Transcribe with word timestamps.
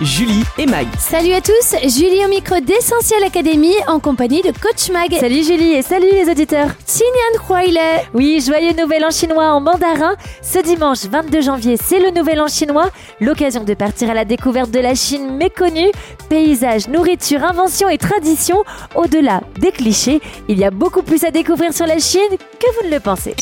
Julie 0.00 0.42
et 0.58 0.66
Mag. 0.66 0.86
Salut 0.98 1.32
à 1.32 1.40
tous, 1.40 1.76
Julie 1.82 2.24
au 2.24 2.28
micro 2.28 2.58
d'Essentiel 2.60 3.22
Academy 3.24 3.72
en 3.86 4.00
compagnie 4.00 4.42
de 4.42 4.50
Coach 4.50 4.90
Mag. 4.90 5.12
Salut 5.18 5.44
Julie 5.44 5.74
et 5.74 5.82
salut 5.82 6.10
les 6.10 6.30
auditeurs. 6.30 6.68
Huaile. 7.48 7.78
Oui, 8.14 8.42
joyeux 8.44 8.72
nouvel 8.72 9.04
an 9.04 9.10
chinois 9.10 9.52
en 9.52 9.60
mandarin. 9.60 10.14
Ce 10.42 10.58
dimanche 10.58 11.04
22 11.04 11.40
janvier, 11.42 11.76
c'est 11.76 12.00
le 12.00 12.10
nouvel 12.10 12.40
an 12.40 12.48
chinois. 12.48 12.90
L'occasion 13.20 13.64
de 13.64 13.74
partir 13.74 14.10
à 14.10 14.14
la 14.14 14.24
découverte 14.24 14.70
de 14.70 14.80
la 14.80 14.94
Chine 14.94 15.36
méconnue. 15.36 15.90
Paysages, 16.28 16.88
nourriture, 16.88 17.44
inventions 17.44 17.88
et 17.88 17.98
traditions. 17.98 18.64
Au-delà 18.94 19.40
des 19.60 19.70
clichés, 19.72 20.20
il 20.48 20.58
y 20.58 20.64
a 20.64 20.70
beaucoup 20.70 21.02
plus 21.02 21.24
à 21.24 21.30
découvrir 21.30 21.72
sur 21.72 21.86
la 21.86 21.98
Chine 21.98 22.20
que 22.30 22.66
vous 22.80 22.88
ne 22.88 22.94
le 22.94 23.00
pensez. 23.00 23.34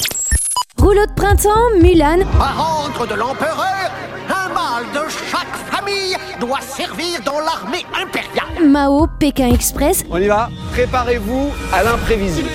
Rouleau 0.76 1.06
de 1.06 1.12
printemps, 1.14 1.70
Mulan, 1.80 2.18
Par 2.38 2.84
ordre 2.84 3.06
de 3.06 3.14
l'empereur, 3.14 3.90
un 4.28 4.48
mâle 4.54 4.84
de 4.94 5.08
chaque 5.30 5.69
famille 5.90 6.16
doit 6.38 6.60
servir 6.60 7.20
dans 7.24 7.40
l'armée 7.40 7.84
impériale. 7.94 8.68
Mao, 8.68 9.06
Pékin 9.18 9.52
Express, 9.52 10.04
On 10.10 10.18
y 10.18 10.26
va 10.26 10.50
Préparez-vous 10.72 11.50
à 11.72 11.82
l'imprévisible. 11.82 12.48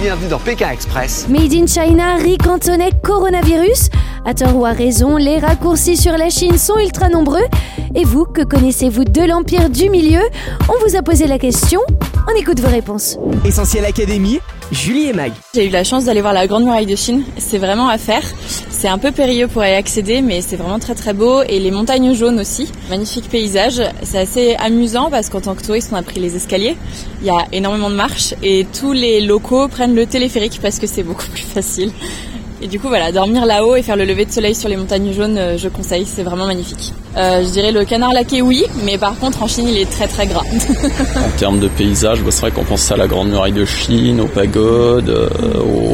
Bienvenue 0.00 0.28
dans 0.28 0.38
Pékin 0.38 0.70
Express. 0.70 1.26
Made 1.28 1.52
in 1.52 1.66
China, 1.66 2.16
riz 2.16 2.38
cantonais, 2.38 2.90
coronavirus. 3.02 3.90
À 4.24 4.34
tort 4.34 4.56
ou 4.56 4.64
à 4.64 4.72
raison, 4.72 5.16
les 5.16 5.38
raccourcis 5.38 5.96
sur 5.96 6.16
la 6.16 6.30
Chine 6.30 6.58
sont 6.58 6.78
ultra 6.78 7.08
nombreux. 7.08 7.44
Et 7.94 8.04
vous, 8.04 8.24
que 8.24 8.42
connaissez-vous 8.42 9.04
de 9.04 9.22
l'empire 9.22 9.70
du 9.70 9.90
milieu? 9.90 10.22
On 10.68 10.86
vous 10.86 10.96
a 10.96 11.02
posé 11.02 11.26
la 11.26 11.38
question. 11.38 11.80
On 12.30 12.38
écoute 12.38 12.60
vos 12.60 12.70
réponses. 12.70 13.18
Essentiel 13.44 13.84
Académie. 13.84 14.40
Julie 14.72 15.08
et 15.08 15.12
Mag. 15.12 15.32
J'ai 15.54 15.66
eu 15.66 15.70
la 15.70 15.84
chance 15.84 16.04
d'aller 16.04 16.20
voir 16.20 16.32
la 16.32 16.46
Grande 16.46 16.64
Muraille 16.64 16.86
de 16.86 16.96
Chine. 16.96 17.22
C'est 17.36 17.58
vraiment 17.58 17.88
à 17.88 17.98
faire. 17.98 18.22
C'est 18.70 18.88
un 18.88 18.98
peu 18.98 19.12
périlleux 19.12 19.48
pour 19.48 19.64
y 19.64 19.72
accéder, 19.72 20.20
mais 20.20 20.40
c'est 20.40 20.56
vraiment 20.56 20.78
très 20.78 20.94
très 20.94 21.12
beau. 21.12 21.42
Et 21.42 21.58
les 21.58 21.70
montagnes 21.70 22.14
jaunes 22.14 22.40
aussi. 22.40 22.70
Magnifique 22.90 23.28
paysage. 23.28 23.82
C'est 24.02 24.18
assez 24.18 24.54
amusant 24.56 25.10
parce 25.10 25.28
qu'en 25.28 25.40
tant 25.40 25.54
que 25.54 25.62
touriste, 25.62 25.90
on 25.92 25.96
a 25.96 26.02
pris 26.02 26.20
les 26.20 26.36
escaliers. 26.36 26.76
Il 27.20 27.26
y 27.26 27.30
a 27.30 27.46
énormément 27.52 27.90
de 27.90 27.94
marches 27.94 28.34
et 28.42 28.66
tous 28.78 28.92
les 28.92 29.20
locaux 29.20 29.68
prennent 29.68 29.94
le 29.94 30.06
téléphérique 30.06 30.58
parce 30.60 30.78
que 30.78 30.86
c'est 30.86 31.02
beaucoup 31.02 31.26
plus 31.32 31.42
facile. 31.42 31.92
Et 32.62 32.68
du 32.68 32.78
coup, 32.78 32.88
voilà, 32.88 33.12
dormir 33.12 33.46
là-haut 33.46 33.76
et 33.76 33.82
faire 33.82 33.96
le 33.96 34.04
lever 34.04 34.24
de 34.24 34.30
soleil 34.30 34.54
sur 34.54 34.68
les 34.68 34.76
montagnes 34.76 35.12
jaunes, 35.12 35.38
euh, 35.38 35.58
je 35.58 35.68
conseille, 35.68 36.06
c'est 36.06 36.22
vraiment 36.22 36.46
magnifique. 36.46 36.92
Euh, 37.16 37.44
je 37.44 37.50
dirais 37.50 37.72
le 37.72 37.84
canard 37.84 38.12
laqué, 38.12 38.42
oui, 38.42 38.64
mais 38.84 38.98
par 38.98 39.18
contre, 39.18 39.42
en 39.42 39.46
Chine, 39.46 39.68
il 39.68 39.76
est 39.76 39.90
très 39.90 40.08
très 40.08 40.26
gras. 40.26 40.42
En 41.16 41.36
termes 41.38 41.60
de 41.60 41.68
paysage, 41.68 42.20
bah, 42.22 42.30
c'est 42.30 42.40
vrai 42.42 42.50
qu'on 42.50 42.64
pense 42.64 42.90
à 42.90 42.96
la 42.96 43.06
Grande 43.06 43.28
Muraille 43.28 43.52
de 43.52 43.64
Chine, 43.64 44.20
aux 44.20 44.26
pagodes, 44.26 45.08
euh, 45.10 45.28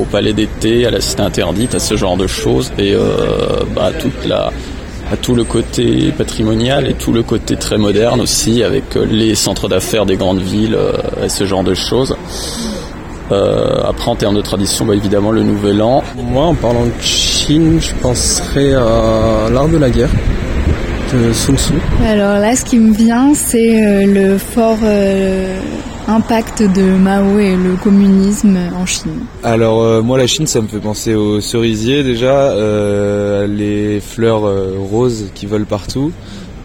au 0.01 0.05
Palais 0.05 0.33
d'été, 0.33 0.87
à 0.87 0.91
la 0.91 1.01
Cité 1.01 1.23
Interdite, 1.23 1.75
à 1.75 1.79
ce 1.79 1.97
genre 1.97 2.17
de 2.17 2.27
choses, 2.27 2.73
et 2.79 2.95
euh, 2.95 3.65
bah, 3.75 3.91
à 5.11 5.17
tout 5.17 5.35
le 5.35 5.45
côté 5.45 6.13
patrimonial 6.17 6.89
et 6.89 6.95
tout 6.95 7.13
le 7.13 7.23
côté 7.23 7.57
très 7.57 7.79
moderne 7.79 8.21
aussi, 8.21 8.63
avec 8.63 8.97
euh, 8.97 9.05
les 9.05 9.35
centres 9.35 9.69
d'affaires 9.69 10.07
des 10.07 10.17
grandes 10.17 10.43
villes 10.43 10.79
et 11.23 11.29
ce 11.29 11.45
genre 11.47 11.65
de 11.65 11.75
choses. 11.75 12.15
Euh, 13.33 13.81
après, 13.87 14.11
en 14.11 14.17
termes 14.17 14.37
de 14.37 14.41
tradition, 14.41 14.85
bah, 14.85 14.95
évidemment, 14.95 15.31
le 15.31 15.43
Nouvel 15.43 15.81
An. 15.83 16.03
Moi, 16.17 16.45
en 16.45 16.55
parlant 16.55 16.85
de 16.85 17.03
Chine, 17.03 17.79
je 17.81 17.95
penserais 17.95 18.75
à 18.75 19.49
l'art 19.53 19.69
de 19.69 19.77
la 19.77 19.91
guerre 19.91 20.11
de 21.13 21.33
Sun 21.33 21.57
Tzu. 21.57 21.75
Alors 22.07 22.39
là, 22.39 22.55
ce 22.55 22.65
qui 22.65 22.79
me 22.79 22.93
vient, 22.95 23.35
c'est 23.35 23.85
euh, 23.85 24.07
le 24.07 24.39
fort 24.39 24.79
euh, 24.85 25.59
impact 26.09 26.63
de 26.63 26.83
Mao 26.83 27.39
et 27.39 27.57
le 27.57 27.75
communisme 27.83 28.57
en 28.81 28.87
Chine. 28.87 29.25
Alors 29.43 29.83
euh, 29.83 30.03
moi, 30.03 30.19
la 30.19 30.27
Chine, 30.27 30.47
ça 30.47 30.61
me 30.61 30.69
fait 30.69 30.79
penser 30.79 31.15
aux 31.15 31.41
cerisiers 31.41 32.03
déjà, 32.03 32.51
euh, 32.51 33.47
les 33.47 34.01
fleurs 34.01 34.45
euh, 34.45 34.75
roses 34.79 35.27
qui 35.35 35.47
volent 35.47 35.67
partout. 35.69 36.13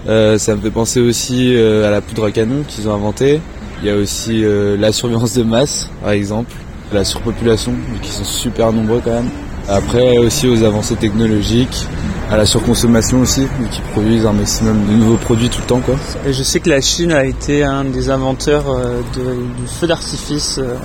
Euh, 0.07 0.37
ça 0.37 0.55
me 0.55 0.61
fait 0.61 0.69
penser 0.69 0.99
aussi 0.99 1.55
euh, 1.55 1.87
à 1.87 1.91
la 1.91 2.01
poudre 2.01 2.25
à 2.25 2.31
canon 2.31 2.63
qu'ils 2.67 2.87
ont 2.87 2.93
inventée. 2.93 3.41
Il 3.81 3.87
y 3.87 3.91
a 3.91 3.95
aussi 3.95 4.43
euh, 4.43 4.77
la 4.77 4.91
surveillance 4.91 5.33
de 5.35 5.43
masse, 5.43 5.89
par 6.01 6.11
exemple, 6.11 6.51
la 6.93 7.03
surpopulation, 7.03 7.73
qu'ils 8.01 8.11
sont 8.11 8.23
super 8.23 8.71
nombreux 8.71 9.01
quand 9.03 9.11
même. 9.11 9.29
Après 9.67 10.17
aussi 10.19 10.47
aux 10.47 10.63
avancées 10.63 10.95
technologiques, 10.95 11.85
à 12.29 12.37
la 12.37 12.45
surconsommation 12.45 13.19
aussi, 13.21 13.47
qu'ils 13.71 13.83
produisent 13.93 14.25
un 14.25 14.33
maximum 14.33 14.85
de 14.87 14.93
nouveaux 14.93 15.17
produits 15.17 15.49
tout 15.49 15.61
le 15.61 15.67
temps 15.67 15.79
quoi. 15.79 15.95
Et 16.27 16.33
je 16.33 16.43
sais 16.43 16.59
que 16.59 16.69
la 16.69 16.81
Chine 16.81 17.11
a 17.11 17.25
été 17.25 17.63
un 17.63 17.83
des 17.83 18.09
inventeurs 18.09 18.65
euh, 18.69 19.01
de- 19.15 19.33
du 19.61 19.67
feu 19.67 19.87
d'artifice 19.87 20.59
euh, 20.59 20.75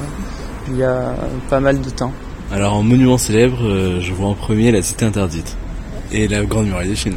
il 0.68 0.76
y 0.78 0.82
a 0.82 1.14
pas 1.50 1.60
mal 1.60 1.80
de 1.80 1.90
temps. 1.90 2.12
Alors 2.52 2.74
en 2.74 2.82
monument 2.82 3.18
célèbre, 3.18 3.58
euh, 3.62 4.00
je 4.00 4.12
vois 4.12 4.28
en 4.28 4.34
premier 4.34 4.72
la 4.72 4.82
Cité 4.82 5.04
Interdite 5.04 5.56
et 6.12 6.28
la 6.28 6.42
Grande 6.42 6.66
Muraille 6.66 6.90
de 6.90 6.94
Chine. 6.94 7.14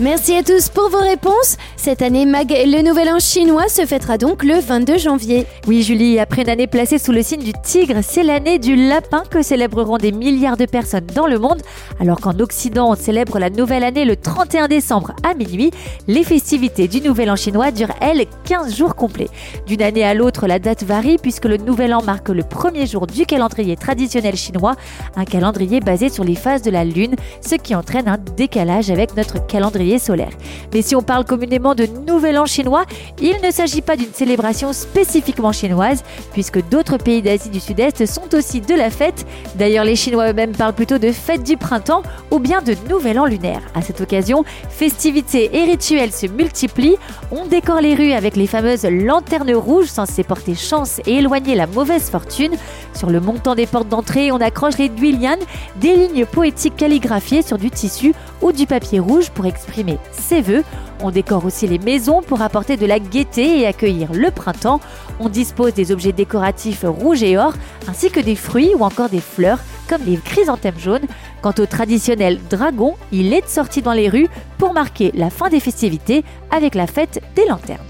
Merci 0.00 0.34
à 0.34 0.42
tous 0.42 0.68
pour 0.68 0.88
vos 0.90 1.00
réponses. 1.00 1.56
Cette 1.76 2.02
année, 2.02 2.26
Mag, 2.26 2.50
le 2.50 2.82
nouvel 2.82 3.08
an 3.08 3.18
chinois 3.18 3.68
se 3.68 3.86
fêtera 3.86 4.18
donc 4.18 4.42
le 4.42 4.58
22 4.58 4.98
janvier. 4.98 5.46
Oui, 5.66 5.82
Julie, 5.82 6.18
après 6.18 6.42
une 6.42 6.48
année 6.48 6.66
placée 6.66 6.98
sous 6.98 7.12
le 7.12 7.22
signe 7.22 7.42
du 7.42 7.52
tigre, 7.62 8.00
c'est 8.02 8.22
l'année 8.22 8.58
du 8.58 8.74
lapin 8.74 9.22
que 9.30 9.42
célébreront 9.42 9.98
des 9.98 10.12
milliards 10.12 10.56
de 10.56 10.66
personnes 10.66 11.06
dans 11.14 11.26
le 11.26 11.38
monde. 11.38 11.62
Alors 12.00 12.20
qu'en 12.20 12.38
Occident, 12.40 12.90
on 12.90 12.96
célèbre 12.96 13.38
la 13.38 13.50
nouvelle 13.50 13.84
année 13.84 14.04
le 14.04 14.16
31 14.16 14.68
décembre 14.68 15.12
à 15.22 15.34
minuit, 15.34 15.70
les 16.08 16.24
festivités 16.24 16.88
du 16.88 17.00
nouvel 17.00 17.30
an 17.30 17.36
chinois 17.36 17.70
durent, 17.70 17.94
elles, 18.00 18.26
15 18.44 18.76
jours 18.76 18.96
complets. 18.96 19.28
D'une 19.66 19.82
année 19.82 20.04
à 20.04 20.14
l'autre, 20.14 20.46
la 20.46 20.58
date 20.58 20.82
varie 20.82 21.18
puisque 21.18 21.44
le 21.44 21.56
nouvel 21.56 21.94
an 21.94 22.02
marque 22.02 22.28
le 22.28 22.42
premier 22.42 22.86
jour 22.86 23.06
du 23.06 23.26
calendrier 23.26 23.76
traditionnel 23.76 24.36
chinois, 24.36 24.74
un 25.14 25.24
calendrier 25.24 25.80
basé 25.80 26.08
sur 26.08 26.24
les 26.24 26.34
phases 26.34 26.62
de 26.62 26.70
la 26.70 26.84
lune, 26.84 27.14
ce 27.46 27.54
qui 27.54 27.74
entraîne 27.74 28.08
un 28.08 28.15
décalage 28.16 28.90
avec 28.90 29.16
notre 29.16 29.44
calendrier 29.46 29.98
solaire. 29.98 30.32
Mais 30.72 30.82
si 30.82 30.96
on 30.96 31.02
parle 31.02 31.24
communément 31.24 31.74
de 31.74 31.86
Nouvel 32.06 32.38
An 32.38 32.46
chinois, 32.46 32.84
il 33.20 33.36
ne 33.42 33.50
s'agit 33.50 33.82
pas 33.82 33.96
d'une 33.96 34.12
célébration 34.12 34.72
spécifiquement 34.72 35.52
chinoise, 35.52 36.04
puisque 36.32 36.66
d'autres 36.68 36.98
pays 36.98 37.22
d'Asie 37.22 37.50
du 37.50 37.60
Sud-Est 37.60 38.06
sont 38.06 38.34
aussi 38.34 38.60
de 38.60 38.74
la 38.74 38.90
fête. 38.90 39.26
D'ailleurs, 39.56 39.84
les 39.84 39.96
Chinois 39.96 40.30
eux-mêmes 40.30 40.52
parlent 40.52 40.74
plutôt 40.74 40.98
de 40.98 41.12
fête 41.12 41.42
du 41.42 41.56
printemps 41.56 42.02
ou 42.30 42.38
bien 42.38 42.62
de 42.62 42.74
Nouvel 42.88 43.18
An 43.18 43.26
lunaire. 43.26 43.62
À 43.74 43.82
cette 43.82 44.00
occasion, 44.00 44.44
festivités 44.68 45.56
et 45.56 45.64
rituels 45.64 46.12
se 46.12 46.26
multiplient. 46.26 46.96
On 47.30 47.46
décore 47.46 47.80
les 47.80 47.94
rues 47.94 48.12
avec 48.12 48.36
les 48.36 48.46
fameuses 48.46 48.84
lanternes 48.84 49.54
rouges 49.54 49.88
censées 49.88 50.24
porter 50.24 50.54
chance 50.54 51.00
et 51.06 51.16
éloigner 51.16 51.54
la 51.54 51.66
mauvaise 51.66 52.10
fortune. 52.10 52.56
Sur 52.96 53.10
le 53.10 53.20
montant 53.20 53.54
des 53.54 53.66
portes 53.66 53.90
d'entrée, 53.90 54.32
on 54.32 54.40
accroche 54.40 54.78
les 54.78 54.88
duilianes, 54.88 55.40
des 55.76 55.94
lignes 55.94 56.24
poétiques 56.24 56.76
calligraphiées 56.76 57.42
sur 57.42 57.58
du 57.58 57.70
tissu 57.70 58.14
ou 58.40 58.52
du 58.52 58.66
papier 58.66 59.00
rouge 59.00 59.28
pour 59.30 59.44
exprimer 59.44 59.98
ses 60.12 60.40
vœux. 60.40 60.64
On 61.02 61.10
décore 61.10 61.44
aussi 61.44 61.66
les 61.66 61.78
maisons 61.78 62.22
pour 62.22 62.40
apporter 62.40 62.78
de 62.78 62.86
la 62.86 62.98
gaieté 62.98 63.60
et 63.60 63.66
accueillir 63.66 64.14
le 64.14 64.30
printemps. 64.30 64.80
On 65.20 65.28
dispose 65.28 65.74
des 65.74 65.92
objets 65.92 66.12
décoratifs 66.12 66.84
rouges 66.86 67.22
et 67.22 67.36
or, 67.36 67.52
ainsi 67.86 68.10
que 68.10 68.20
des 68.20 68.34
fruits 68.34 68.72
ou 68.74 68.82
encore 68.82 69.10
des 69.10 69.20
fleurs, 69.20 69.58
comme 69.90 70.02
les 70.06 70.16
chrysanthèmes 70.16 70.78
jaunes. 70.78 71.06
Quant 71.42 71.54
au 71.58 71.66
traditionnel 71.66 72.40
dragon, 72.48 72.94
il 73.12 73.34
est 73.34 73.46
sorti 73.46 73.82
dans 73.82 73.92
les 73.92 74.08
rues 74.08 74.28
pour 74.56 74.72
marquer 74.72 75.12
la 75.14 75.28
fin 75.28 75.50
des 75.50 75.60
festivités 75.60 76.24
avec 76.50 76.74
la 76.74 76.86
fête 76.86 77.20
des 77.34 77.44
lanternes. 77.46 77.84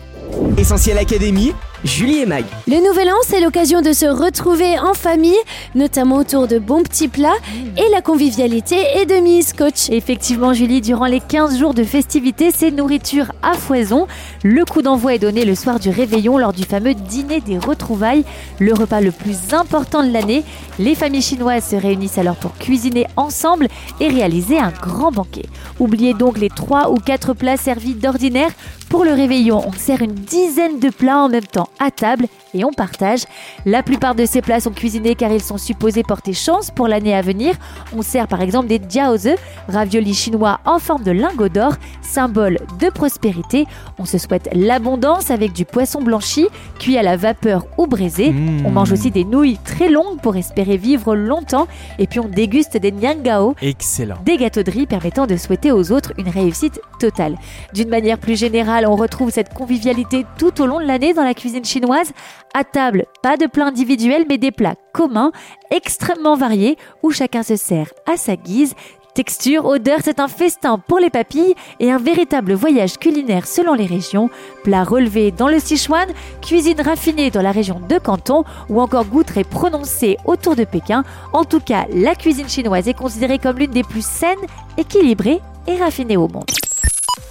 Essentiel 0.59 0.99
Académie. 0.99 1.53
Julie 1.85 2.19
et 2.19 2.27
Mag. 2.27 2.45
Le 2.67 2.87
nouvel 2.87 3.09
an, 3.11 3.17
c'est 3.27 3.41
l'occasion 3.41 3.83
de 3.83 3.93
se 3.93 4.07
retrouver 4.07 4.79
en 4.79 4.95
famille, 4.95 5.37
notamment 5.75 6.17
autour 6.17 6.49
de 6.49 6.59
bons 6.59 6.83
petits 6.83 7.09
plats, 7.09 7.37
et 7.77 7.89
la 7.91 8.01
convivialité 8.01 8.77
est 8.97 9.07
de 9.07 9.17
mise, 9.17 9.53
coach. 9.53 9.91
Effectivement, 9.91 10.53
Julie, 10.53 10.81
durant 10.81 11.07
les 11.07 11.21
15 11.21 11.59
jours 11.59 11.75
de 11.75 11.85
festivités, 11.85 12.51
c'est 12.51 12.71
nourriture 12.71 13.33
à 13.43 13.55
foison. 13.55 14.07
Le 14.43 14.65
coup 14.65 14.83
d'envoi 14.83 15.15
est 15.15 15.19
donné 15.19 15.45
le 15.45 15.55
soir 15.55 15.79
du 15.79 15.91
réveillon 15.91 16.39
lors 16.39 16.53
du 16.53 16.65
fameux 16.65 16.95
dîner 16.95 17.41
des 17.41 17.59
retrouvailles, 17.59 18.25
le 18.59 18.73
repas 18.73 19.01
le 19.01 19.13
plus 19.13 19.53
important 19.53 20.03
de 20.03 20.13
l'année. 20.13 20.45
Les 20.79 20.95
familles 20.95 21.23
chinoises 21.23 21.71
se 21.71 21.77
réunissent 21.77 22.19
alors 22.19 22.37
pour 22.37 22.55
cuisiner 22.55 23.07
ensemble 23.17 23.69
et 24.01 24.09
réaliser 24.09 24.59
un 24.59 24.73
grand 24.83 25.13
banquet. 25.13 25.47
Oubliez 25.79 26.15
donc 26.15 26.39
les 26.39 26.49
3 26.51 26.91
ou 26.91 26.97
4 26.97 27.35
plats 27.35 27.57
servis 27.57 27.95
d'ordinaire. 27.95 28.51
Pour 28.89 29.05
le 29.05 29.13
réveillon, 29.13 29.63
on 29.67 29.73
sert 29.73 30.01
une 30.01 30.15
dizaine 30.15 30.79
de 30.79 30.91
plats 30.91 31.19
en 31.19 31.29
même 31.29 31.45
temps 31.45 31.69
à 31.81 31.91
table 31.91 32.27
et 32.55 32.65
on 32.65 32.71
partage. 32.73 33.25
La 33.67 33.83
plupart 33.83 34.15
de 34.15 34.25
ces 34.25 34.41
plats 34.41 34.61
sont 34.61 34.71
cuisinés 34.71 35.17
car 35.17 35.33
ils 35.33 35.43
sont 35.43 35.59
supposés 35.59 36.05
porter 36.05 36.33
chance 36.33 36.71
pour 36.71 36.87
l'année 36.87 37.15
à 37.15 37.21
venir. 37.21 37.55
On 37.95 38.03
sert 38.03 38.29
par 38.29 38.41
exemple 38.41 38.69
des 38.69 38.81
jiaozi, 38.89 39.33
raviolis 39.69 40.15
chinois 40.15 40.61
en 40.65 40.79
forme 40.79 41.03
de 41.03 41.11
lingot 41.11 41.49
d'or, 41.49 41.75
symbole 42.01 42.59
de 42.81 42.89
prospérité. 42.89 43.67
On 43.99 44.05
se 44.05 44.19
souhaite 44.19 44.49
l'abondance 44.55 45.31
avec 45.33 45.53
du 45.53 45.65
poisson 45.65 46.01
blanchi, 46.01 46.47
cuit 46.79 46.97
à 46.97 47.03
la 47.03 47.17
vapeur 47.17 47.67
ou 47.79 47.87
braisé. 47.89 48.33
On 48.65 48.71
mange 48.71 48.93
aussi 48.93 49.11
des 49.11 49.25
nouilles 49.25 49.59
très 49.59 49.91
longues 49.91 50.21
pour 50.23 50.37
espérer 50.37 50.77
vivre 50.77 51.17
longtemps. 51.17 51.67
Et 51.99 52.07
puis 52.07 52.21
on 52.21 52.29
déguste 52.29 52.77
des 52.77 52.93
niangao, 52.93 53.57
Excellent. 53.61 54.17
des 54.25 54.37
gâteaux 54.39 54.63
de 54.63 54.71
riz 54.71 54.87
permettant 54.87 55.27
de 55.27 55.37
souhaiter 55.37 55.73
aux 55.73 55.91
autres 55.93 56.13
une 56.19 56.29
réussite 56.29 56.81
totale. 57.01 57.37
D'une 57.75 57.89
manière 57.89 58.19
plus 58.19 58.39
générale, 58.39 58.76
on 58.85 58.97
retrouve 58.97 59.31
cette 59.31 59.55
convivialité 59.55 60.27
tout 60.39 60.61
au 60.61 60.67
long 60.67 60.81
de 60.81 60.85
l'année 60.85 61.15
dans 61.15 61.25
la 61.25 61.35
cuisine 61.35 61.65
chinoise. 61.65 62.13
À 62.55 62.65
table, 62.65 63.07
pas 63.23 63.37
de 63.37 63.47
plats 63.47 63.67
individuels, 63.67 64.27
mais 64.29 64.39
des 64.39 64.51
plats 64.51 64.75
communs, 64.93 65.33
extrêmement 65.71 66.37
variés, 66.37 66.77
où 67.03 67.11
chacun 67.11 67.43
se 67.43 67.57
sert 67.57 67.93
à 68.07 68.17
sa 68.17 68.37
guise. 68.37 68.75
Texture, 69.15 69.65
odeur, 69.65 70.01
c'est 70.05 70.21
un 70.21 70.29
festin 70.29 70.79
pour 70.79 70.99
les 70.99 71.09
papilles 71.09 71.55
et 71.81 71.91
un 71.91 71.97
véritable 71.97 72.53
voyage 72.53 72.99
culinaire 72.99 73.47
selon 73.47 73.73
les 73.73 73.87
régions. 73.87 74.29
Plats 74.63 74.85
relevés 74.85 75.31
dans 75.31 75.49
le 75.49 75.59
Sichuan, 75.59 76.07
cuisine 76.43 76.83
raffinée 76.83 77.31
dans 77.31 77.41
la 77.41 77.51
région 77.51 77.81
de 77.89 77.99
Canton 77.99 78.45
ou 78.69 78.79
encore 78.79 79.07
goût 79.07 79.23
très 79.25 79.45
prononcé 79.45 80.19
autour 80.27 80.55
de 80.55 80.65
Pékin. 80.65 81.03
En 81.33 81.45
tout 81.45 81.61
cas, 81.61 81.87
la 81.95 82.15
cuisine 82.15 82.51
chinoise 82.51 82.89
est 82.89 82.95
considérée 82.95 83.39
comme 83.39 83.57
l'une 83.59 83.71
des 83.71 83.85
plus 83.85 84.05
saines, 84.05 84.37
équilibrées 84.77 85.41
et 85.67 85.77
raffinées 85.77 86.19
au 86.19 86.29
monde. 86.29 86.45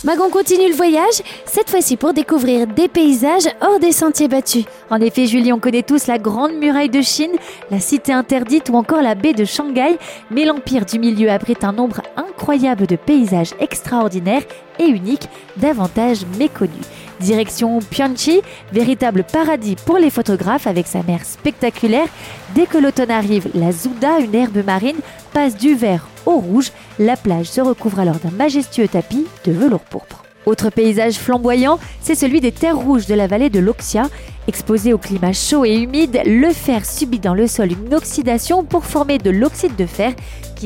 Magon 0.04 0.30
continue 0.30 0.70
le 0.70 0.76
voyage, 0.76 1.24
cette 1.46 1.70
fois-ci 1.70 1.98
pour 1.98 2.14
découvrir 2.14 2.68
des 2.68 2.88
paysages 2.88 3.48
hors 3.62 3.80
des 3.80 3.92
sentiers 3.92 4.28
battus. 4.28 4.66
En 4.92 5.02
effet, 5.02 5.26
Julie, 5.26 5.52
on 5.52 5.60
connaît 5.60 5.82
tous 5.82 6.06
la 6.06 6.20
Grande 6.20 6.54
Muraille 6.54 6.90
de 6.90 7.02
Chine, 7.02 7.32
la 7.72 7.80
Cité 7.80 8.14
interdite 8.14 8.70
ou 8.70 8.76
encore 8.76 9.02
la 9.02 9.16
baie 9.16 9.34
de 9.34 9.46
Shanghai, 9.46 9.98
mais 10.30 10.46
l'Empire 10.46 10.86
du 10.86 11.00
Milieu 11.00 11.32
abrite 11.32 11.64
un 11.64 11.72
nombre 11.72 12.02
incroyable 12.18 12.86
de 12.86 12.98
paysages 12.98 13.56
extraordinaires 13.60 14.44
et 14.78 14.86
uniques, 14.86 15.30
davantage 15.58 16.26
méconnus. 16.38 16.86
Direction 17.20 17.80
Pyeongchi, 17.80 18.42
véritable 18.72 19.24
paradis 19.24 19.78
pour 19.86 19.98
les 19.98 20.10
photographes 20.10 20.68
avec 20.68 20.86
sa 20.86 21.02
mer 21.02 21.24
spectaculaire. 21.24 22.10
Dès 22.54 22.68
que 22.68 22.78
l'automne 22.78 23.12
arrive, 23.12 23.48
la 23.56 23.72
Zouda, 23.72 24.20
une 24.20 24.36
herbe 24.36 24.64
marine, 24.66 25.00
passe 25.34 25.56
du 25.56 25.74
vert 25.74 26.06
au 26.26 26.38
rouge. 26.38 26.72
La 27.00 27.18
plage 27.18 27.48
se 27.48 27.62
recouvre 27.62 28.00
alors 28.00 28.20
d'un 28.20 28.32
majestueux 28.32 28.88
tapis 28.88 29.26
de 29.46 29.52
velours 29.52 29.82
pourpre. 29.82 30.24
Autre 30.46 30.70
paysage 30.70 31.16
flamboyant, 31.16 31.80
c'est 32.02 32.14
celui 32.14 32.40
des 32.40 32.52
terres 32.52 32.78
rouges 32.78 33.08
de 33.08 33.16
la 33.16 33.26
vallée 33.26 33.50
de 33.50 33.60
l'Oxia. 33.60 34.10
Exposé 34.48 34.94
au 34.94 35.00
climat 35.00 35.34
chaud 35.34 35.66
et 35.66 35.74
humide, 35.74 36.22
le 36.24 36.52
fer 36.52 36.86
subit 36.86 37.20
dans 37.20 37.34
le 37.34 37.48
sol 37.48 37.72
une 37.72 37.96
oxydation 37.96 38.64
pour 38.64 38.86
former 38.86 39.18
de 39.18 39.32
l'oxyde 39.32 39.76
de 39.76 39.88
fer 39.88 40.14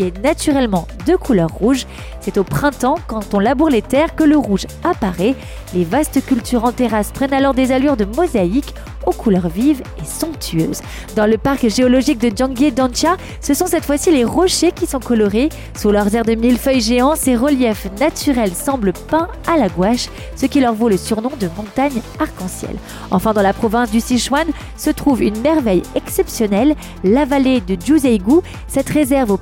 est 0.04 0.24
naturellement 0.24 0.88
de 1.06 1.16
couleur 1.16 1.50
rouge. 1.50 1.86
C'est 2.22 2.38
au 2.38 2.44
printemps, 2.44 2.98
quand 3.08 3.34
on 3.34 3.40
laboure 3.40 3.70
les 3.70 3.82
terres, 3.82 4.16
que 4.16 4.24
le 4.24 4.38
rouge 4.38 4.68
apparaît. 4.84 5.36
Les 5.74 5.84
vastes 5.84 6.26
cultures 6.26 6.66
en 6.66 6.72
terrasse 6.72 7.12
prennent 7.12 7.34
alors 7.34 7.54
des 7.54 7.72
allures 7.72 7.98
de 7.98 8.06
mosaïque 8.06 8.74
aux 9.06 9.12
couleurs 9.12 9.50
vives 9.50 9.82
et 10.02 10.06
somptueuses. 10.06 10.82
Dans 11.16 11.26
le 11.26 11.38
parc 11.38 11.68
géologique 11.68 12.20
de 12.20 12.36
Jiangye 12.36 12.72
Dancha, 12.72 13.18
ce 13.42 13.54
sont 13.54 13.66
cette 13.66 13.86
fois-ci 13.86 14.12
les 14.12 14.24
rochers 14.24 14.72
qui 14.72 14.86
sont 14.86 15.00
colorés. 15.00 15.50
Sous 15.76 15.92
leurs 15.92 16.14
airs 16.14 16.26
de 16.26 16.36
millefeuilles 16.36 16.82
géants, 16.82 17.16
ces 17.16 17.36
reliefs 17.36 17.88
naturels 18.00 18.54
semblent 18.54 18.94
peints 19.10 19.28
à 19.48 19.58
la 19.58 19.70
gouache, 19.70 20.10
ce 20.36 20.46
qui 20.46 20.60
leur 20.60 20.74
vaut 20.74 20.90
le 20.90 20.98
surnom 20.98 21.32
de 21.40 21.50
montagne 21.58 22.02
arc-en-ciel. 22.20 22.76
Enfin, 23.12 23.34
dans 23.34 23.42
la 23.42 23.54
province 23.54 23.92
du 23.92 24.00
Sichuan 24.00 24.48
se 24.78 24.90
trouve 24.90 25.24
une 25.24 25.40
merveille 25.40 25.84
exceptionnelle, 25.96 26.76
la 27.04 27.26
vallée 27.26 27.62
de 27.62 27.78
Juzeigu. 27.82 28.42
Cette 28.68 28.90
réserve 28.90 29.32
au 29.32 29.38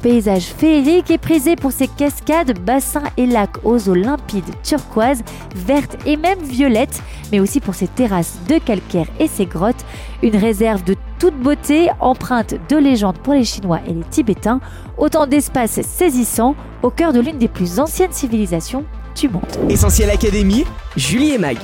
paysage 0.47 0.57
féerique 0.57 1.11
est 1.11 1.17
prisée 1.17 1.55
pour 1.55 1.71
ses 1.71 1.87
cascades, 1.87 2.59
bassins 2.59 3.03
et 3.17 3.25
lacs 3.25 3.63
aux 3.63 3.89
eaux 3.89 3.93
limpides, 3.93 4.53
turquoises, 4.63 5.23
vertes 5.55 5.97
et 6.05 6.17
même 6.17 6.39
violettes, 6.39 7.01
mais 7.31 7.39
aussi 7.39 7.59
pour 7.59 7.75
ses 7.75 7.87
terrasses 7.87 8.39
de 8.47 8.57
calcaire 8.57 9.07
et 9.19 9.27
ses 9.27 9.45
grottes. 9.45 9.85
Une 10.21 10.35
réserve 10.35 10.83
de 10.83 10.95
toute 11.19 11.35
beauté, 11.35 11.89
empreinte 11.99 12.55
de 12.69 12.77
légende 12.77 13.17
pour 13.19 13.33
les 13.33 13.43
Chinois 13.45 13.79
et 13.87 13.93
les 13.93 14.03
Tibétains, 14.03 14.59
autant 14.97 15.27
d'espaces 15.27 15.81
saisissants 15.81 16.55
au 16.83 16.89
cœur 16.89 17.13
de 17.13 17.19
l'une 17.19 17.37
des 17.37 17.47
plus 17.47 17.79
anciennes 17.79 18.13
civilisations 18.13 18.85
du 19.15 19.29
monde. 19.29 19.43
Essentiel 19.69 20.09
Académie, 20.09 20.65
Julie 20.95 21.33
et 21.33 21.37
Mag. 21.37 21.57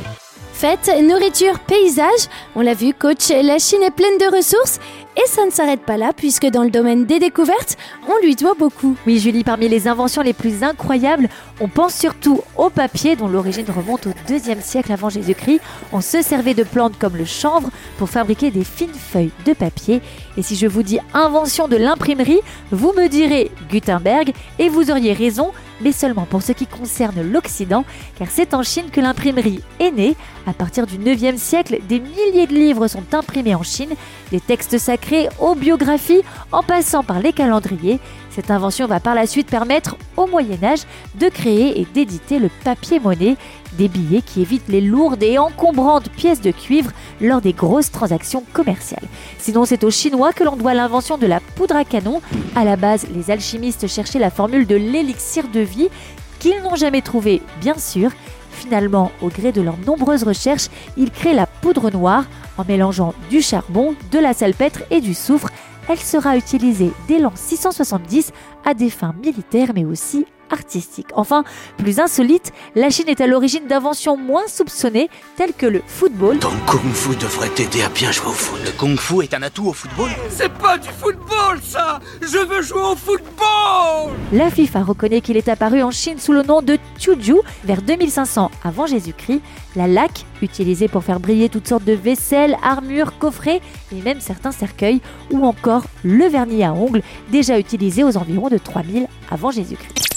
Fête, 0.54 0.90
nourriture, 1.04 1.60
paysage, 1.60 2.30
on 2.56 2.62
l'a 2.62 2.74
vu 2.74 2.94
coach, 2.94 3.30
la 3.30 3.60
Chine 3.60 3.84
est 3.84 3.92
pleine 3.92 4.18
de 4.18 4.38
ressources 4.38 4.80
et 5.16 5.28
ça 5.28 5.46
ne 5.46 5.52
s'arrête 5.52 5.82
pas 5.82 5.98
là 5.98 6.12
puisque 6.16 6.48
dans 6.48 6.64
le 6.64 6.70
domaine 6.70 7.06
des 7.06 7.20
découvertes, 7.20 7.78
on 8.08 8.26
lui 8.26 8.36
doit 8.36 8.56
beaucoup. 8.58 8.96
Oui 9.06 9.20
Julie, 9.20 9.44
parmi 9.44 9.70
les 9.70 9.88
inventions 9.88 10.22
les 10.22 10.34
plus 10.34 10.64
incroyables, 10.64 11.30
on 11.60 11.68
pense 11.68 11.94
surtout 11.94 12.42
au 12.58 12.70
papier 12.70 13.16
dont 13.16 13.28
l'origine 13.28 13.66
remonte 13.70 14.08
au 14.08 14.14
2 14.28 14.40
siècle 14.62 14.92
avant 14.92 15.10
Jésus-Christ. 15.10 15.62
On 15.92 16.02
se 16.02 16.22
servait 16.22 16.54
de 16.54 16.64
plantes 16.64 16.98
comme 16.98 17.16
le 17.16 17.26
chanvre 17.26 17.70
pour 17.98 18.10
fabriquer 18.10 18.52
des 18.52 18.64
fines 18.64 18.94
feuilles 18.94 19.32
de 19.46 19.54
papier. 19.54 20.02
Et 20.38 20.42
si 20.42 20.56
je 20.56 20.68
vous 20.68 20.84
dis 20.84 21.00
invention 21.14 21.68
de 21.68 21.78
l'imprimerie, 21.78 22.42
vous 22.72 22.94
me 22.94 23.08
direz 23.08 23.52
Gutenberg 23.70 24.34
et 24.60 24.70
vous 24.70 24.90
auriez 24.90 25.14
raison, 25.14 25.52
mais 25.82 25.92
seulement 25.92 26.26
pour 26.26 26.42
ce 26.42 26.52
qui 26.52 26.68
concerne 26.68 27.22
l'Occident, 27.22 27.86
car 28.18 28.28
c'est 28.30 28.54
en 28.54 28.64
Chine 28.64 28.90
que 28.92 29.02
l'imprimerie 29.02 29.62
est 29.80 29.92
née. 29.92 30.16
À 30.48 30.54
partir 30.54 30.86
du 30.88 30.98
9e 30.98 31.38
siècle, 31.38 31.80
des 31.88 32.00
milliers 32.00 32.48
de 32.48 32.54
livres 32.54 32.88
sont 32.88 33.14
imprimés 33.14 33.56
en 33.56 33.64
Chine, 33.64 33.94
des 34.32 34.40
textes 34.40 34.78
sacrés 34.78 35.30
aux 35.40 35.56
biographies, 35.56 36.22
en 36.52 36.64
passant 36.64 37.04
par 37.04 37.20
les 37.20 37.34
calendriers. 37.34 38.00
Cette 38.30 38.50
invention 38.50 38.88
va 38.88 39.00
par 39.00 39.16
la 39.16 39.28
suite 39.28 39.48
permettre 39.48 39.96
au 40.18 40.26
Moyen 40.26 40.64
Âge 40.64 40.82
de 41.20 41.30
créer 41.30 41.80
et 41.80 41.88
d'éditer 41.94 42.40
le 42.40 42.50
papier-monnaie, 42.64 43.38
des 43.78 43.88
billets 43.88 44.22
qui 44.22 44.42
évitent 44.42 44.68
les 44.68 44.82
lourdes 44.82 45.24
et 45.24 45.38
encombrantes 45.38 46.10
pièces 46.10 46.42
de 46.42 46.52
cuivre 46.52 46.92
lors 47.22 47.42
des 47.42 47.54
grosses 47.54 47.92
transactions 47.92 48.44
commerciales. 48.54 49.08
Sinon, 49.40 49.66
c'est 49.66 49.84
aux 49.84 49.92
Chinois 49.92 50.34
que 50.34 50.44
l'on 50.44 50.56
doit 50.56 50.74
l'invention 50.74 51.18
de 51.18 51.28
la 51.28 51.40
poudre 51.40 51.76
à 51.76 51.84
canon. 51.84 52.22
À 52.56 52.64
la 52.64 52.76
base, 52.76 53.08
les 53.14 53.32
alchimistes 53.32 53.88
cherchaient 53.88 54.20
la 54.20 54.30
formule 54.30 54.68
de 54.68 54.76
l'élixir 54.76 55.48
de 55.48 55.60
vie 55.60 55.90
qu'ils 56.40 56.62
n'ont 56.62 56.76
jamais 56.76 57.02
trouvée, 57.02 57.42
bien 57.62 57.78
sûr. 57.78 58.12
Finalement, 58.52 59.12
au 59.22 59.30
gré 59.30 59.52
de 59.52 59.62
leurs 59.62 59.80
nombreuses 59.80 60.24
recherches, 60.24 60.68
ils 60.98 61.12
créent 61.12 61.34
la 61.34 61.48
poudre 61.48 61.90
noire 61.90 62.26
en 62.58 62.66
mélangeant 62.66 63.14
du 63.30 63.42
charbon, 63.42 63.96
de 64.12 64.20
la 64.20 64.34
salpêtre 64.34 64.84
et 64.92 65.02
du 65.02 65.14
soufre 65.14 65.50
elle 65.90 66.00
sera 66.00 66.38
utilisée 66.38 66.92
dès 67.08 67.20
l'an 67.20 67.34
670 67.36 68.32
à 68.66 68.74
des 68.74 68.90
fins 68.90 69.14
militaires 69.22 69.72
mais 69.76 69.86
aussi 69.86 70.26
artistiques. 70.52 71.08
Enfin, 71.16 71.44
plus 71.78 72.00
insolite, 72.00 72.52
la 72.76 72.90
Chine 72.90 73.10
est 73.10 73.22
à 73.22 73.28
l'origine 73.28 73.68
d'inventions 73.68 74.18
moins 74.18 74.48
soupçonnées 74.48 75.10
telles 75.36 75.54
que 75.54 75.66
le 75.66 75.82
football. 75.86 76.40
Ton 76.40 76.52
kung-fu 76.68 77.16
devrait 77.16 77.50
t'aider 77.50 77.82
à 77.84 77.90
bien 77.90 78.12
jouer 78.12 78.28
au 78.28 78.34
foot. 78.34 78.60
Le 78.66 78.72
kung-fu 78.72 79.24
est 79.24 79.34
un 79.34 79.42
atout 79.42 79.68
au 79.68 79.74
football? 79.74 80.10
C'est 80.30 80.52
pas 80.54 80.78
du 80.78 80.90
football 80.90 81.60
ça 81.62 82.00
Je 82.22 82.38
veux 82.38 82.62
jouer 82.62 82.82
au 82.82 82.96
football 82.96 84.12
La 84.32 84.50
FIFA 84.50 84.84
reconnaît 84.84 85.22
qu'il 85.22 85.38
est 85.38 85.50
apparu 85.50 85.82
en 85.82 85.92
Chine 85.92 86.20
sous 86.20 86.34
le 86.34 86.44
nom 86.44 86.62
de 86.62 86.78
Chuju 87.00 87.36
vers 87.64 87.82
2500 87.82 88.52
avant 88.64 88.86
Jésus-Christ. 88.86 89.42
La 89.76 89.88
laque, 89.88 90.26
utilisée 90.42 90.88
pour 90.88 91.04
faire 91.04 91.20
briller 91.20 91.50
toutes 91.50 91.68
sortes 91.68 91.84
de 91.84 91.94
vaisselles, 91.94 92.58
armures, 92.64 93.18
coffrets 93.18 93.62
et 93.92 94.02
même 94.02 94.20
certains 94.20 94.52
cercueils, 94.52 95.02
ou 95.32 95.46
encore 95.46 95.86
le 96.04 96.26
vernis 96.26 96.64
à 96.64 96.74
ongles, 96.74 97.02
déjà 97.32 97.58
utilisé 97.58 98.04
aux 98.04 98.18
environs 98.18 98.50
de 98.50 98.58
3000 98.58 99.08
avant 99.32 99.52
Jésus-Christ. 99.52 100.13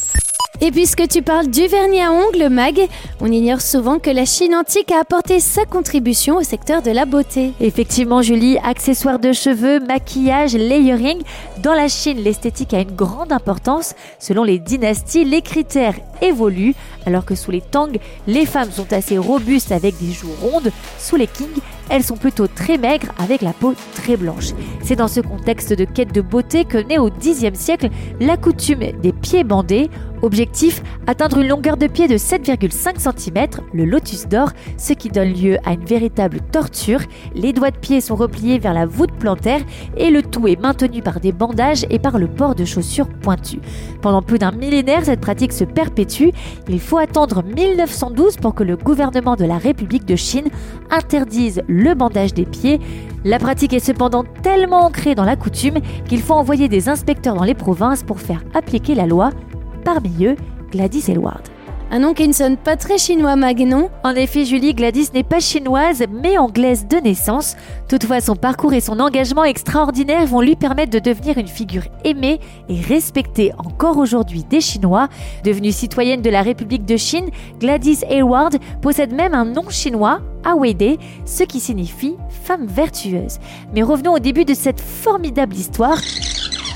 Et 0.62 0.70
puisque 0.70 1.06
tu 1.08 1.20
parles 1.20 1.48
du 1.48 1.66
vernis 1.66 2.00
à 2.00 2.10
ongles, 2.10 2.48
Mag, 2.48 2.80
on 3.20 3.30
ignore 3.30 3.60
souvent 3.60 3.98
que 3.98 4.08
la 4.08 4.24
Chine 4.24 4.54
antique 4.54 4.90
a 4.90 5.00
apporté 5.00 5.38
sa 5.38 5.66
contribution 5.66 6.36
au 6.36 6.42
secteur 6.42 6.80
de 6.80 6.90
la 6.90 7.04
beauté. 7.04 7.52
Effectivement, 7.60 8.22
Julie, 8.22 8.56
accessoires 8.64 9.18
de 9.18 9.32
cheveux, 9.32 9.80
maquillage, 9.80 10.54
layering, 10.54 11.22
dans 11.62 11.74
la 11.74 11.88
Chine, 11.88 12.18
l'esthétique 12.18 12.72
a 12.72 12.80
une 12.80 12.96
grande 12.96 13.32
importance. 13.32 13.94
Selon 14.18 14.44
les 14.44 14.58
dynasties, 14.58 15.24
les 15.24 15.42
critères 15.42 15.96
évoluent, 16.22 16.74
alors 17.04 17.24
que 17.24 17.34
sous 17.34 17.50
les 17.50 17.60
Tang, 17.60 17.94
les 18.26 18.46
femmes 18.46 18.70
sont 18.70 18.92
assez 18.92 19.18
robustes 19.18 19.72
avec 19.72 19.98
des 19.98 20.12
joues 20.12 20.34
rondes. 20.40 20.70
Sous 20.98 21.16
les 21.16 21.26
Qing, 21.26 21.48
elles 21.88 22.02
sont 22.02 22.16
plutôt 22.16 22.48
très 22.48 22.78
maigres 22.78 23.12
avec 23.18 23.42
la 23.42 23.52
peau 23.52 23.74
très 23.94 24.16
blanche. 24.16 24.50
C'est 24.82 24.96
dans 24.96 25.08
ce 25.08 25.20
contexte 25.20 25.72
de 25.72 25.84
quête 25.84 26.12
de 26.12 26.20
beauté 26.20 26.64
que 26.64 26.78
naît 26.78 26.98
au 26.98 27.10
Xe 27.10 27.52
siècle 27.54 27.90
la 28.20 28.36
coutume 28.36 28.92
des 29.02 29.12
pieds 29.12 29.44
bandés. 29.44 29.90
Objectif, 30.26 30.82
atteindre 31.06 31.38
une 31.38 31.46
longueur 31.46 31.76
de 31.76 31.86
pied 31.86 32.08
de 32.08 32.16
7,5 32.16 32.98
cm, 32.98 33.46
le 33.72 33.84
lotus 33.84 34.26
d'or, 34.26 34.50
ce 34.76 34.92
qui 34.92 35.08
donne 35.08 35.32
lieu 35.32 35.56
à 35.64 35.74
une 35.74 35.84
véritable 35.84 36.40
torture. 36.50 36.98
Les 37.36 37.52
doigts 37.52 37.70
de 37.70 37.78
pied 37.78 38.00
sont 38.00 38.16
repliés 38.16 38.58
vers 38.58 38.74
la 38.74 38.86
voûte 38.86 39.12
plantaire 39.12 39.60
et 39.96 40.10
le 40.10 40.22
tout 40.22 40.48
est 40.48 40.60
maintenu 40.60 41.00
par 41.00 41.20
des 41.20 41.30
bandages 41.30 41.86
et 41.90 42.00
par 42.00 42.18
le 42.18 42.26
port 42.26 42.56
de 42.56 42.64
chaussures 42.64 43.06
pointues. 43.06 43.60
Pendant 44.02 44.20
plus 44.20 44.40
d'un 44.40 44.50
millénaire, 44.50 45.04
cette 45.04 45.20
pratique 45.20 45.52
se 45.52 45.62
perpétue. 45.62 46.30
Il 46.68 46.80
faut 46.80 46.98
attendre 46.98 47.44
1912 47.44 48.38
pour 48.38 48.56
que 48.56 48.64
le 48.64 48.76
gouvernement 48.76 49.36
de 49.36 49.44
la 49.44 49.58
République 49.58 50.06
de 50.06 50.16
Chine 50.16 50.48
interdise 50.90 51.62
le 51.68 51.94
bandage 51.94 52.34
des 52.34 52.46
pieds. 52.46 52.80
La 53.24 53.38
pratique 53.38 53.74
est 53.74 53.78
cependant 53.78 54.24
tellement 54.42 54.86
ancrée 54.86 55.14
dans 55.14 55.24
la 55.24 55.36
coutume 55.36 55.78
qu'il 56.08 56.20
faut 56.20 56.34
envoyer 56.34 56.68
des 56.68 56.88
inspecteurs 56.88 57.36
dans 57.36 57.44
les 57.44 57.54
provinces 57.54 58.02
pour 58.02 58.20
faire 58.20 58.42
appliquer 58.54 58.96
la 58.96 59.06
loi, 59.06 59.30
parmi 59.86 60.26
eux 60.26 60.34
Gladys 60.72 61.04
Elward. 61.08 61.42
Un 61.92 62.00
nom 62.00 62.12
qui 62.12 62.26
ne 62.26 62.32
sonne 62.32 62.56
pas 62.56 62.74
très 62.76 62.98
chinois, 62.98 63.36
Mag, 63.36 63.60
non? 63.60 63.88
En 64.02 64.16
effet, 64.16 64.44
Julie, 64.44 64.74
Gladys 64.74 65.10
n'est 65.14 65.22
pas 65.22 65.38
chinoise, 65.38 66.02
mais 66.10 66.36
anglaise 66.36 66.88
de 66.88 66.96
naissance. 66.96 67.54
Toutefois, 67.88 68.20
son 68.20 68.34
parcours 68.34 68.72
et 68.72 68.80
son 68.80 68.98
engagement 68.98 69.44
extraordinaire 69.44 70.26
vont 70.26 70.40
lui 70.40 70.56
permettre 70.56 70.90
de 70.90 70.98
devenir 70.98 71.38
une 71.38 71.46
figure 71.46 71.84
aimée 72.02 72.40
et 72.68 72.80
respectée 72.80 73.52
encore 73.58 73.98
aujourd'hui 73.98 74.42
des 74.42 74.60
Chinois. 74.60 75.08
Devenue 75.44 75.70
citoyenne 75.70 76.22
de 76.22 76.30
la 76.30 76.42
République 76.42 76.84
de 76.84 76.96
Chine, 76.96 77.30
Gladys 77.60 78.00
Hayward 78.10 78.56
possède 78.82 79.14
même 79.14 79.34
un 79.34 79.44
nom 79.44 79.70
chinois, 79.70 80.18
Awede, 80.44 80.98
ce 81.24 81.44
qui 81.44 81.60
signifie 81.60 82.16
femme 82.42 82.66
vertueuse. 82.66 83.38
Mais 83.72 83.84
revenons 83.84 84.14
au 84.14 84.18
début 84.18 84.44
de 84.44 84.54
cette 84.54 84.80
formidable 84.80 85.54
histoire. 85.54 85.98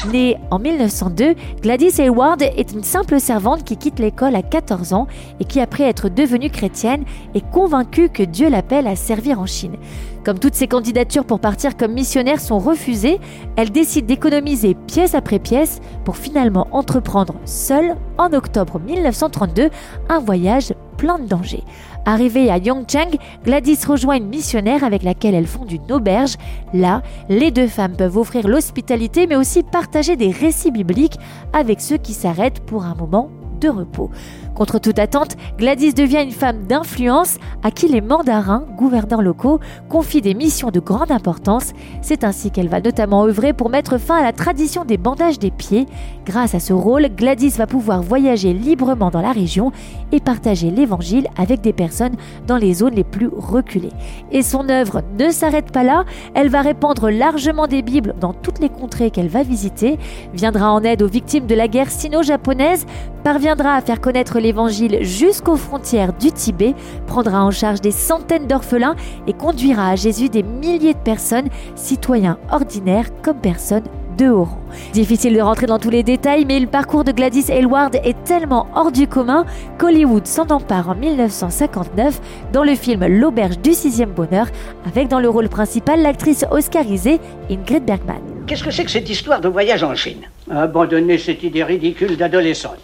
Née 0.07 0.39
en 0.51 0.59
1902, 0.59 1.35
Gladys 1.61 2.01
Hayward 2.01 2.41
est 2.41 2.73
une 2.73 2.83
simple 2.83 3.21
servante 3.21 3.65
qui 3.65 3.77
quitte 3.77 3.99
l'école 3.99 4.35
à 4.35 4.43
14 4.43 4.95
ans 4.95 5.07
et 5.41 5.45
qui, 5.45 5.61
après 5.61 5.85
être 5.85 6.09
devenue 6.09 6.49
chrétienne, 6.49 7.05
est 7.35 7.49
convaincue 7.51 8.09
que 8.09 8.23
Dieu 8.23 8.49
l'appelle 8.49 8.87
à 8.87 8.97
servir 8.97 9.39
en 9.41 9.47
Chine. 9.47 9.77
Comme 10.25 10.39
toutes 10.39 10.55
ses 10.55 10.69
candidatures 10.69 11.27
pour 11.27 11.39
partir 11.39 11.77
comme 11.77 11.93
missionnaire 11.93 12.41
sont 12.41 12.59
refusées, 12.59 13.21
elle 13.57 13.71
décide 13.71 14.07
d'économiser 14.07 14.75
pièce 14.75 15.15
après 15.15 15.39
pièce 15.39 15.81
pour 16.05 16.17
finalement 16.17 16.67
entreprendre 16.73 17.35
seule, 17.45 17.95
en 18.17 18.33
octobre 18.33 18.81
1932, 18.81 19.69
un 20.09 20.19
voyage 20.19 20.73
plein 21.01 21.19
de 21.19 21.27
dangers. 21.27 21.65
Arrivée 22.05 22.51
à 22.51 22.59
Yongchang, 22.59 23.17
Gladys 23.43 23.79
rejoint 23.89 24.17
une 24.17 24.29
missionnaire 24.29 24.85
avec 24.85 25.03
laquelle 25.03 25.35
elle 25.35 25.47
fonde 25.47 25.73
une 25.73 25.91
auberge. 25.91 26.35
Là, 26.75 27.03
les 27.31 27.51
deux 27.51 27.69
femmes 27.69 27.97
peuvent 27.97 28.19
offrir 28.19 28.47
l'hospitalité 28.47 29.27
mais 29.27 29.37
aussi 29.37 29.63
partager 29.63 30.17
des 30.17 30.31
récits 30.31 30.71
bibliques 30.71 31.19
avec 31.55 31.81
ceux 31.81 31.97
qui 31.97 32.13
s'arrêtent 32.13 32.61
pour 32.61 32.85
un 32.85 32.95
moment 32.95 33.31
de 33.63 33.71
repos. 33.71 34.11
Contre 34.55 34.79
toute 34.79 34.99
attente, 34.99 35.37
Gladys 35.59 35.95
devient 35.95 36.23
une 36.23 36.33
femme 36.33 36.67
d'influence 36.67 37.39
à 37.63 37.71
qui 37.71 37.89
les 37.89 38.01
mandarins, 38.01 38.65
gouverneurs 38.77 39.23
locaux, 39.23 39.61
confient 39.89 40.21
des 40.21 40.35
missions 40.35 40.71
de 40.71 40.81
grande 40.81 41.11
importance. 41.11 41.73
C'est 42.03 42.25
ainsi 42.25 42.51
qu'elle 42.51 42.69
va 42.69 42.81
notamment 42.81 43.25
œuvrer 43.25 43.53
pour 43.53 43.71
mettre 43.71 43.99
fin 43.99 44.17
à 44.17 44.23
la 44.23 44.33
tradition 44.33 44.85
des 44.85 44.99
bandages 44.99 45.39
des 45.39 45.51
pieds. 45.51 45.87
Grâce 46.27 46.55
à 46.55 46.61
ce 46.61 46.73
rôle, 46.73 47.09
Gladys 47.15 47.51
va 47.51 47.67
pouvoir 47.67 48.03
voyager 48.03 48.53
librement 48.53 49.11
dans 49.11 49.23
la 49.23 49.33
région 49.33 49.73
et 50.13 50.21
partager 50.21 50.71
l'évangile 50.71 51.29
avec 51.37 51.61
des 51.61 51.73
personnes 51.73 52.17
dans 52.47 52.57
les 52.57 52.75
zones 52.75 52.95
les 52.95 53.05
plus 53.05 53.29
reculées. 53.29 53.93
Et 54.33 54.43
son 54.43 54.69
œuvre 54.69 55.03
ne 55.19 55.31
s'arrête 55.31 55.73
pas 55.73 55.85
là, 55.85 56.05
elle 56.35 56.49
va 56.49 56.63
répandre 56.63 57.11
largement 57.11 57.67
des 57.67 57.83
Bibles 57.83 58.15
dans 58.21 58.33
toutes 58.33 58.59
les 58.59 58.69
contrées 58.69 59.11
qu'elle 59.11 59.29
va 59.29 59.43
visiter, 59.43 59.99
viendra 60.35 60.73
en 60.73 60.83
aide 60.83 61.03
aux 61.03 61.09
victimes 61.09 61.47
de 61.47 61.55
la 61.55 61.69
guerre 61.69 61.91
sino-japonaise, 61.91 62.87
parviendra 63.25 63.75
à 63.75 63.81
faire 63.81 64.01
connaître 64.01 64.40
l'évangile 64.41 64.99
jusqu'aux 65.03 65.57
frontières 65.57 66.13
du 66.13 66.33
Tibet, 66.33 66.75
prendra 67.07 67.45
en 67.45 67.51
charge 67.51 67.81
des 67.81 67.91
centaines 67.91 68.47
d'orphelins 68.47 68.97
et 69.27 69.33
conduira 69.33 69.91
à 69.91 69.97
Jésus 69.97 70.29
des 70.29 70.43
milliers 70.43 70.95
de 70.95 70.99
personnes, 70.99 71.49
citoyens 71.77 72.39
ordinaires 72.51 73.11
comme 73.23 73.39
personnes 73.39 73.85
de 74.19 74.29
haut 74.29 74.45
rang. 74.45 74.61
Difficile 74.93 75.35
de 75.35 75.41
rentrer 75.41 75.67
dans 75.67 75.79
tous 75.79 75.91
les 75.91 76.03
détails, 76.03 76.45
mais 76.45 76.61
le 76.61 76.67
parcours 76.67 77.05
de 77.05 77.13
Gladys 77.13 77.51
Aylward 77.51 77.97
est 78.05 78.23
tellement 78.25 78.67
hors 78.75 78.93
du 78.93 79.07
commun 79.07 79.47
qu'Hollywood 79.79 80.27
s'en 80.27 80.47
empare 80.49 80.91
en 80.91 80.95
1959 80.95 82.21
dans 82.53 82.65
le 82.65 82.75
film 82.75 83.07
L'auberge 83.07 83.59
du 83.61 83.73
sixième 83.73 84.11
bonheur, 84.11 84.47
avec 84.87 85.09
dans 85.09 85.21
le 85.21 85.29
rôle 85.29 85.49
principal 85.49 86.03
l'actrice 86.03 86.45
oscarisée 86.51 87.19
Ingrid 87.51 87.85
Bergman. 87.85 88.21
Qu'est-ce 88.47 88.65
que 88.65 88.71
c'est 88.71 88.85
que 88.85 88.91
cette 88.91 89.09
histoire 89.09 89.41
de 89.41 89.49
voyage 89.49 89.83
en 89.85 89.95
Chine? 89.95 90.23
Abandonnez 90.51 91.19
cette 91.19 91.43
idée 91.43 91.65
ridicule 91.65 92.17
d'adolescente. 92.17 92.81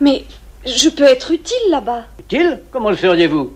Mais 0.00 0.24
je 0.66 0.88
peux 0.88 1.04
être 1.04 1.30
utile 1.30 1.70
là-bas. 1.70 2.04
Utile 2.18 2.60
Comment 2.70 2.90
le 2.90 2.96
feriez-vous 2.96 3.52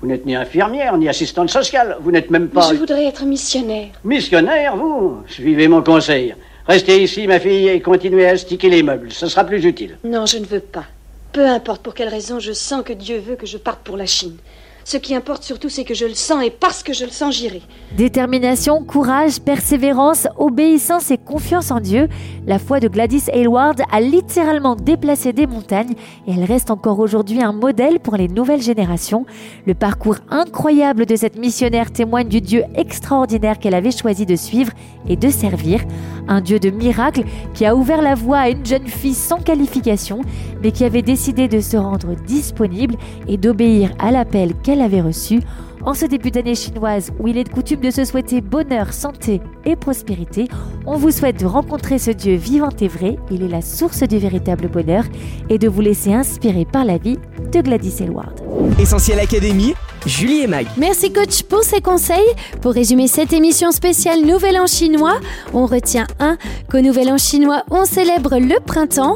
Vous 0.00 0.06
n'êtes 0.06 0.26
ni 0.26 0.34
infirmière, 0.34 0.96
ni 0.96 1.08
assistante 1.08 1.50
sociale. 1.50 1.96
Vous 2.00 2.10
n'êtes 2.10 2.30
même 2.30 2.48
pas... 2.48 2.70
Je 2.72 2.78
voudrais 2.78 3.06
être 3.06 3.24
missionnaire. 3.24 3.88
Missionnaire, 4.04 4.76
vous 4.76 5.22
Suivez 5.28 5.68
mon 5.68 5.82
conseil. 5.82 6.34
Restez 6.66 7.02
ici, 7.02 7.26
ma 7.26 7.40
fille, 7.40 7.68
et 7.68 7.80
continuez 7.80 8.26
à 8.26 8.36
sticker 8.36 8.70
les 8.70 8.82
meubles. 8.82 9.10
Ce 9.10 9.26
sera 9.26 9.44
plus 9.44 9.64
utile. 9.64 9.98
Non, 10.04 10.26
je 10.26 10.38
ne 10.38 10.44
veux 10.44 10.60
pas. 10.60 10.84
Peu 11.32 11.46
importe 11.46 11.82
pour 11.82 11.94
quelle 11.94 12.08
raison, 12.08 12.38
je 12.38 12.52
sens 12.52 12.84
que 12.84 12.92
Dieu 12.92 13.18
veut 13.18 13.36
que 13.36 13.46
je 13.46 13.56
parte 13.58 13.80
pour 13.80 13.96
la 13.96 14.06
Chine. 14.06 14.36
Ce 14.84 14.96
qui 14.96 15.14
importe 15.14 15.44
surtout, 15.44 15.68
c'est 15.68 15.84
que 15.84 15.94
je 15.94 16.06
le 16.06 16.14
sens 16.14 16.44
et 16.44 16.50
parce 16.50 16.82
que 16.82 16.92
je 16.92 17.04
le 17.04 17.10
sens, 17.10 17.36
j'irai. 17.36 17.62
Détermination, 17.96 18.82
courage, 18.82 19.40
persévérance, 19.40 20.26
obéissance 20.36 21.10
et 21.10 21.18
confiance 21.18 21.70
en 21.70 21.80
Dieu, 21.80 22.08
la 22.46 22.58
foi 22.58 22.80
de 22.80 22.88
Gladys 22.88 23.24
Aylward 23.32 23.80
a 23.90 24.00
littéralement 24.00 24.74
déplacé 24.74 25.32
des 25.32 25.46
montagnes 25.46 25.94
et 26.26 26.32
elle 26.32 26.44
reste 26.44 26.70
encore 26.70 26.98
aujourd'hui 26.98 27.42
un 27.42 27.52
modèle 27.52 28.00
pour 28.00 28.16
les 28.16 28.28
nouvelles 28.28 28.62
générations. 28.62 29.24
Le 29.66 29.74
parcours 29.74 30.16
incroyable 30.30 31.06
de 31.06 31.14
cette 31.14 31.38
missionnaire 31.38 31.92
témoigne 31.92 32.28
du 32.28 32.40
Dieu 32.40 32.64
extraordinaire 32.74 33.58
qu'elle 33.58 33.74
avait 33.74 33.92
choisi 33.92 34.26
de 34.26 34.36
suivre 34.36 34.72
et 35.08 35.16
de 35.16 35.28
servir. 35.28 35.80
Un 36.28 36.40
Dieu 36.40 36.58
de 36.58 36.70
miracles 36.70 37.24
qui 37.54 37.66
a 37.66 37.76
ouvert 37.76 38.02
la 38.02 38.14
voie 38.14 38.38
à 38.38 38.48
une 38.48 38.64
jeune 38.64 38.86
fille 38.86 39.14
sans 39.14 39.38
qualification, 39.38 40.22
mais 40.62 40.72
qui 40.72 40.84
avait 40.84 41.02
décidé 41.02 41.46
de 41.46 41.60
se 41.60 41.76
rendre 41.76 42.14
disponible 42.26 42.96
et 43.28 43.36
d'obéir 43.36 43.90
à 43.98 44.10
l'appel 44.10 44.54
qu'elle 44.62 44.71
avait 44.80 45.00
reçu 45.00 45.40
en 45.84 45.94
ce 45.94 46.06
début 46.06 46.30
d'année 46.30 46.54
chinoise 46.54 47.10
où 47.18 47.26
il 47.26 47.36
est 47.36 47.44
de 47.44 47.48
coutume 47.48 47.80
de 47.80 47.90
se 47.90 48.04
souhaiter 48.04 48.40
bonheur, 48.40 48.92
santé 48.92 49.40
et 49.64 49.74
prospérité, 49.74 50.48
on 50.86 50.96
vous 50.96 51.10
souhaite 51.10 51.40
de 51.40 51.46
rencontrer 51.46 51.98
ce 51.98 52.12
Dieu 52.12 52.36
vivant 52.36 52.70
et 52.80 52.88
vrai, 52.88 53.16
il 53.30 53.42
est 53.42 53.48
la 53.48 53.62
source 53.62 54.02
du 54.02 54.18
véritable 54.18 54.68
bonheur, 54.68 55.04
et 55.48 55.58
de 55.58 55.68
vous 55.68 55.80
laisser 55.80 56.12
inspirer 56.12 56.64
par 56.64 56.84
la 56.84 56.98
vie 56.98 57.18
de 57.52 57.60
Gladys 57.60 57.96
Elward. 58.00 58.40
Essentiel 58.78 59.18
Académie, 59.18 59.74
Julie 60.06 60.40
et 60.40 60.46
Mag. 60.46 60.66
Merci 60.76 61.12
coach 61.12 61.42
pour 61.44 61.62
ces 61.62 61.80
conseils. 61.80 62.18
Pour 62.60 62.72
résumer 62.72 63.06
cette 63.06 63.32
émission 63.32 63.70
spéciale 63.70 64.22
Nouvel 64.22 64.58
An 64.58 64.66
chinois, 64.66 65.20
on 65.54 65.66
retient 65.66 66.06
1. 66.18 66.38
qu'au 66.70 66.80
Nouvel 66.80 67.10
An 67.12 67.18
chinois, 67.18 67.62
on 67.70 67.84
célèbre 67.84 68.38
le 68.38 68.58
printemps. 68.60 69.14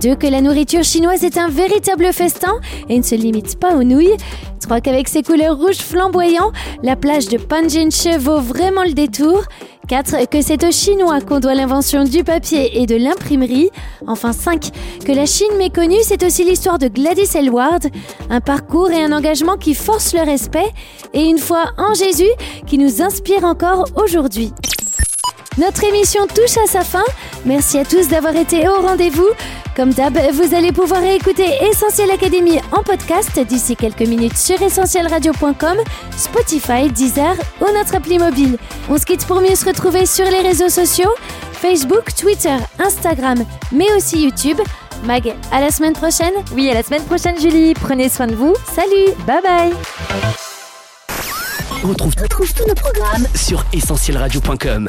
2. 0.00 0.14
que 0.14 0.28
la 0.28 0.40
nourriture 0.40 0.84
chinoise 0.84 1.24
est 1.24 1.38
un 1.38 1.48
véritable 1.48 2.12
festin 2.12 2.52
et 2.88 2.96
ne 2.96 3.02
se 3.02 3.16
limite 3.16 3.58
pas 3.58 3.74
aux 3.74 3.82
nouilles. 3.82 4.16
3. 4.60 4.80
qu'avec 4.80 5.08
ses 5.08 5.22
couleurs 5.22 5.56
rouges 5.56 5.78
flamboyants, 5.78 6.52
la 6.82 6.94
plage 6.94 7.28
de 7.28 7.36
Panjinche 7.38 8.06
vaut 8.18 8.40
vraiment 8.40 8.84
le 8.84 8.92
détour. 8.92 9.42
4. 9.88 10.28
Que 10.28 10.42
c'est 10.42 10.62
aux 10.64 10.70
Chinois 10.70 11.20
qu'on 11.22 11.40
doit 11.40 11.54
l'invention 11.54 12.04
du 12.04 12.22
papier 12.22 12.80
et 12.80 12.86
de 12.86 12.94
l'imprimerie. 12.94 13.70
Enfin 14.06 14.32
5. 14.32 14.70
Que 15.04 15.12
la 15.12 15.24
Chine 15.24 15.56
méconnue, 15.56 16.02
c'est 16.02 16.22
aussi 16.22 16.44
l'histoire 16.44 16.78
de 16.78 16.88
Gladys 16.88 17.36
Elward. 17.36 17.86
Un 18.28 18.40
parcours 18.40 18.90
et 18.90 19.02
un 19.02 19.12
engagement 19.12 19.56
qui 19.56 19.74
forcent 19.74 20.14
le 20.14 20.20
respect. 20.20 20.70
Et 21.14 21.24
une 21.24 21.38
foi 21.38 21.72
en 21.78 21.94
Jésus 21.94 22.30
qui 22.66 22.76
nous 22.76 23.00
inspire 23.02 23.44
encore 23.44 23.86
aujourd'hui. 23.96 24.52
Notre 25.58 25.82
émission 25.82 26.28
touche 26.28 26.56
à 26.56 26.68
sa 26.68 26.84
fin. 26.84 27.02
Merci 27.44 27.78
à 27.78 27.84
tous 27.84 28.06
d'avoir 28.06 28.36
été 28.36 28.68
au 28.68 28.80
rendez-vous. 28.80 29.28
Comme 29.74 29.92
d'hab, 29.92 30.16
vous 30.32 30.54
allez 30.54 30.70
pouvoir 30.70 31.02
écouter 31.02 31.48
Essentiel 31.68 32.12
Académie 32.12 32.60
en 32.70 32.84
podcast 32.84 33.40
d'ici 33.40 33.74
quelques 33.74 34.06
minutes 34.06 34.36
sur 34.36 34.60
essentielradio.com, 34.62 35.78
Spotify, 36.16 36.88
Deezer 36.90 37.34
ou 37.60 37.72
notre 37.74 37.96
appli 37.96 38.18
mobile. 38.18 38.56
On 38.88 38.98
se 38.98 39.04
quitte 39.04 39.26
pour 39.26 39.40
mieux 39.40 39.56
se 39.56 39.64
retrouver 39.64 40.06
sur 40.06 40.26
les 40.26 40.42
réseaux 40.42 40.68
sociaux, 40.68 41.10
Facebook, 41.52 42.14
Twitter, 42.14 42.56
Instagram, 42.78 43.44
mais 43.72 43.90
aussi 43.96 44.22
YouTube. 44.22 44.60
Mag, 45.04 45.34
à 45.50 45.60
la 45.60 45.72
semaine 45.72 45.94
prochaine. 45.94 46.34
Oui, 46.52 46.70
à 46.70 46.74
la 46.74 46.84
semaine 46.84 47.04
prochaine 47.04 47.38
Julie. 47.40 47.74
Prenez 47.74 48.08
soin 48.08 48.28
de 48.28 48.36
vous. 48.36 48.54
Salut. 48.76 49.12
Bye 49.26 49.42
bye. 49.42 49.72
On 51.82 51.88
retrouve, 51.88 52.14
tous 52.14 52.66
nos 52.66 52.74
programmes 52.74 53.26
sur 53.34 53.64
essentielradio.com. 53.72 54.88